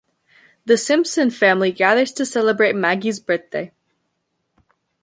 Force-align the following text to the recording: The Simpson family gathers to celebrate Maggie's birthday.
The 0.65 0.77
Simpson 0.79 1.29
family 1.29 1.71
gathers 1.71 2.11
to 2.13 2.25
celebrate 2.25 2.73
Maggie's 2.73 3.19
birthday. 3.19 3.71